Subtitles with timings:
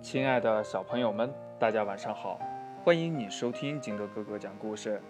[0.00, 2.38] 亲爱的小朋友们，大家晚上好！
[2.84, 5.02] 欢迎你收听金德哥哥讲故事。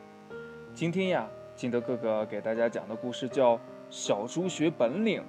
[0.74, 3.56] 今天呀，金德哥哥给大家讲的故事叫
[3.90, 5.22] 《小猪学本领》。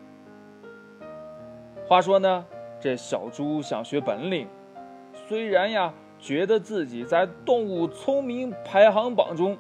[1.88, 2.46] 话说呢，
[2.80, 4.48] 这小猪想学本领，
[5.28, 9.58] 虽然呀觉得自己在动物聪明排行榜中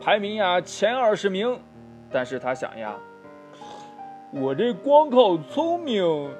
[0.00, 1.60] 排名呀前二十名，
[2.10, 2.98] 但是他想呀，
[4.32, 6.30] 我这光靠聪明，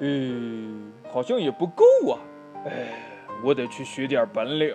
[0.00, 0.92] 呃。
[1.08, 2.18] 好像也不够啊！
[2.66, 2.88] 哎，
[3.42, 4.74] 我得去学点本领。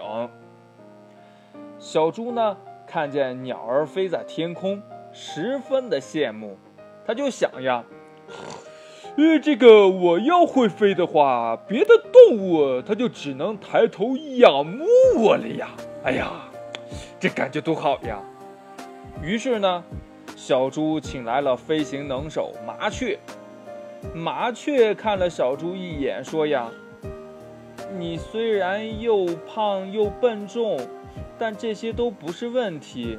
[1.77, 2.57] 小猪呢，
[2.88, 6.57] 看见鸟儿飞在天空，十分的羡慕。
[7.05, 7.84] 他就想呀，
[9.17, 14.85] 呃，这个我要会飞的话，别的动物它就只能抬头仰慕
[15.17, 15.69] 我了呀！
[16.03, 16.31] 哎呀，
[17.19, 18.19] 这感觉多好呀！
[19.22, 19.83] 于是呢，
[20.35, 23.19] 小猪请来了飞行能手麻雀。
[24.13, 26.69] 麻雀看了小猪一眼，说：“呀，
[27.97, 30.80] 你虽然又胖又笨重，
[31.38, 33.17] 但这些都不是问题。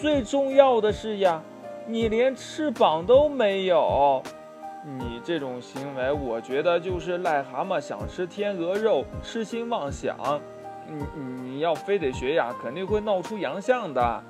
[0.00, 1.42] 最重要的是呀，
[1.86, 4.22] 你连翅膀都没有。
[4.84, 10.16] 你这种行为，我觉得就是癞蛤蟆想吃天鹅肉，痴心妄想。
[10.86, 11.04] 你
[11.42, 14.22] 你要非得学呀，肯定会闹出洋相的。”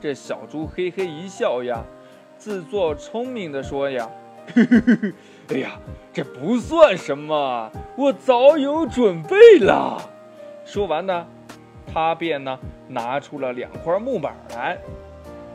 [0.00, 1.84] 这小猪嘿嘿一笑呀，
[2.38, 4.08] 自作聪明的说：“呀。”
[4.54, 5.12] 呵呵呵，
[5.50, 5.72] 哎呀，
[6.12, 9.98] 这不算什么，我早有准备了。
[10.64, 11.26] 说完呢，
[11.92, 14.78] 他便呢拿出了两块木板来，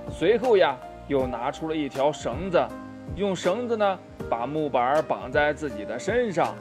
[0.09, 0.77] 随后呀
[1.07, 2.65] 又拿出了一条绳子，
[3.15, 3.99] 用绳子呢
[4.29, 6.55] 把木板绑在自己的身上。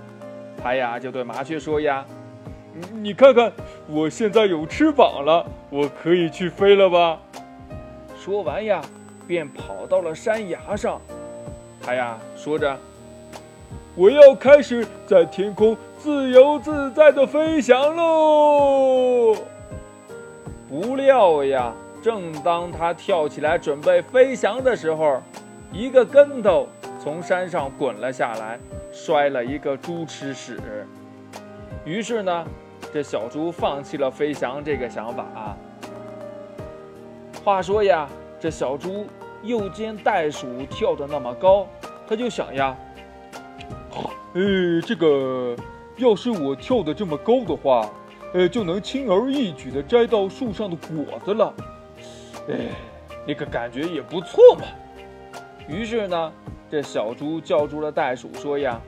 [0.62, 2.04] 他呀就对麻雀说呀
[2.92, 3.52] ：“你看看，
[3.88, 7.20] 我现在有翅膀了，我可以去飞了吧？”
[8.18, 8.80] 说完呀，
[9.26, 11.00] 便跑到了山崖上。
[11.86, 12.76] 他呀说着
[13.94, 19.36] ：“我要开始在天空自由自在的飞翔喽！”
[20.68, 25.22] 不料呀，正当他跳起来准备飞翔的时候，
[25.72, 26.66] 一个跟头
[26.98, 28.58] 从山上滚了下来，
[28.92, 30.58] 摔了一个猪吃屎。
[31.84, 32.44] 于是呢，
[32.92, 35.56] 这小猪放弃了飞翔这个想法啊。
[37.44, 38.08] 话说呀，
[38.40, 39.06] 这小猪。
[39.46, 41.66] 又见袋鼠跳得那么高，
[42.08, 42.76] 他就想呀，
[44.34, 44.40] 哎，
[44.84, 45.54] 这个
[45.96, 47.88] 要是我跳得这么高的话，
[48.34, 51.54] 呃，就能轻而易举地摘到树上的果子了，
[52.48, 52.54] 哎，
[53.26, 54.62] 那个感觉也不错嘛。
[55.68, 56.32] 于是呢，
[56.70, 58.80] 这小猪叫住了袋鼠，说呀，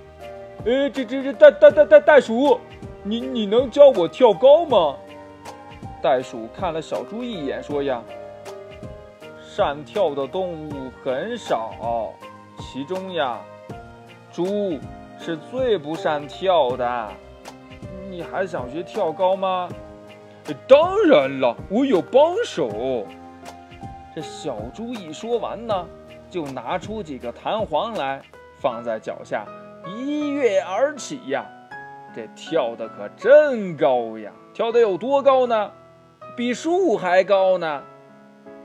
[0.66, 2.58] 哎，这这这袋袋袋袋袋鼠，
[3.02, 4.96] 你你能教我跳高吗？
[6.02, 8.02] 袋鼠看了小猪一眼，说呀。
[9.58, 12.14] 善跳的动物很少，
[12.60, 13.41] 其中呀，
[14.30, 14.78] 猪
[15.19, 17.08] 是最不善跳的。
[18.08, 19.69] 你还想学跳高吗？
[20.69, 23.04] 当然了，我有帮手。
[24.14, 25.84] 这小猪一说完呢，
[26.30, 28.22] 就拿出几个弹簧来，
[28.60, 29.44] 放在脚下，
[29.88, 31.44] 一跃而起呀。
[32.14, 34.30] 这跳的可真高呀！
[34.54, 35.72] 跳的有多高呢？
[36.36, 37.82] 比树还高呢。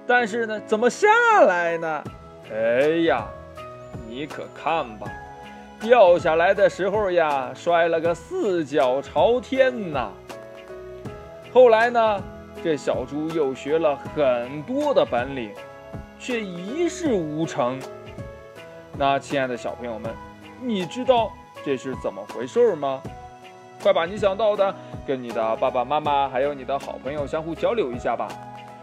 [0.05, 1.07] 但是呢，怎么下
[1.47, 2.03] 来呢？
[2.51, 3.25] 哎呀，
[4.07, 5.07] 你可看吧，
[5.79, 10.11] 掉下来的时候呀，摔了个四脚朝天呐。
[11.53, 12.21] 后来呢，
[12.63, 15.51] 这小猪又学了很多的本领，
[16.19, 17.79] 却一事无成。
[18.97, 20.11] 那亲爱的小朋友们，
[20.61, 21.31] 你知道
[21.63, 23.01] 这是怎么回事吗？
[23.81, 24.73] 快把你想到的
[25.05, 28.27] 跟你的爸爸妈妈还有你的好朋友相互交流一下吧。